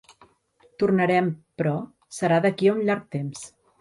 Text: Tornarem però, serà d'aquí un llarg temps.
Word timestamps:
Tornarem 0.83 1.29
però, 1.63 1.73
serà 2.21 2.41
d'aquí 2.47 2.73
un 2.73 2.83
llarg 2.89 3.07
temps. 3.19 3.45